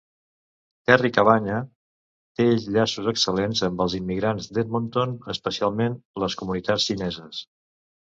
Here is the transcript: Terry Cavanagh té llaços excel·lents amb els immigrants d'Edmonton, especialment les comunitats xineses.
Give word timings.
Terry 0.91 1.09
Cavanagh 1.15 1.67
té 2.39 2.47
llaços 2.77 3.09
excel·lents 3.11 3.61
amb 3.67 3.83
els 3.85 3.97
immigrants 3.97 4.47
d'Edmonton, 4.59 5.13
especialment 5.35 5.99
les 6.25 6.39
comunitats 6.41 6.89
xineses. 6.93 7.43